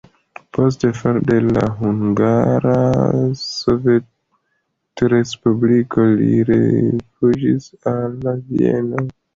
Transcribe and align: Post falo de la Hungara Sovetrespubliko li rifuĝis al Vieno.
Post 0.57 0.85
falo 1.01 1.19
de 1.31 1.35
la 1.57 1.65
Hungara 1.81 2.73
Sovetrespubliko 3.43 6.11
li 6.17 6.33
rifuĝis 6.53 7.73
al 7.95 8.23
Vieno. 8.51 9.07